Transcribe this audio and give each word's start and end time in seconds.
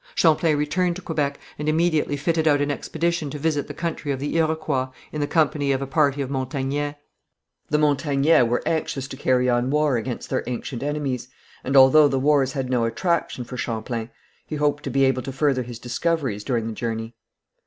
Champlain 0.15 0.57
returned 0.57 0.95
to 0.95 1.01
Quebec, 1.03 1.39
and 1.59 1.69
immediately 1.69 2.17
fitted 2.17 2.47
out 2.47 2.59
an 2.59 2.71
expedition 2.71 3.29
to 3.29 3.37
visit 3.37 3.67
the 3.67 3.73
country 3.75 4.11
of 4.11 4.19
the 4.19 4.35
Iroquois, 4.35 4.87
in 5.11 5.21
the 5.21 5.27
company 5.27 5.71
of 5.71 5.79
a 5.79 5.85
party 5.85 6.23
of 6.23 6.29
Montagnais. 6.31 6.95
The 7.69 7.77
Montagnais 7.77 8.41
were 8.47 8.63
anxious 8.65 9.07
to 9.09 9.15
carry 9.15 9.47
on 9.47 9.69
war 9.69 9.97
against 9.97 10.31
their 10.31 10.43
ancient 10.47 10.81
enemies, 10.81 11.27
and 11.63 11.77
although 11.77 12.07
the 12.07 12.17
wars 12.17 12.53
had 12.53 12.67
no 12.67 12.85
attraction 12.85 13.43
for 13.43 13.57
Champlain, 13.57 14.09
he 14.47 14.55
hoped 14.55 14.81
to 14.85 14.89
be 14.89 15.03
able 15.05 15.21
to 15.21 15.31
further 15.31 15.61
his 15.61 15.77
discoveries 15.77 16.43
during 16.43 16.65
the 16.65 16.73
journey. 16.73 17.13